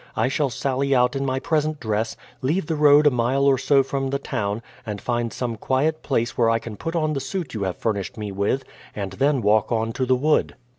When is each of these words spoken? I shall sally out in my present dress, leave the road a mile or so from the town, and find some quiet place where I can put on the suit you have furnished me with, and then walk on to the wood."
I 0.15 0.29
shall 0.29 0.49
sally 0.49 0.95
out 0.95 1.15
in 1.15 1.27
my 1.27 1.39
present 1.39 1.79
dress, 1.79 2.17
leave 2.41 2.65
the 2.65 2.75
road 2.75 3.05
a 3.05 3.11
mile 3.11 3.43
or 3.43 3.59
so 3.59 3.83
from 3.83 4.09
the 4.09 4.17
town, 4.17 4.63
and 4.83 4.99
find 4.99 5.31
some 5.31 5.57
quiet 5.57 6.01
place 6.01 6.35
where 6.35 6.49
I 6.49 6.57
can 6.57 6.75
put 6.75 6.95
on 6.95 7.13
the 7.13 7.19
suit 7.19 7.53
you 7.53 7.61
have 7.65 7.77
furnished 7.77 8.17
me 8.17 8.31
with, 8.31 8.63
and 8.95 9.11
then 9.11 9.43
walk 9.43 9.71
on 9.71 9.93
to 9.93 10.07
the 10.07 10.15
wood." 10.15 10.55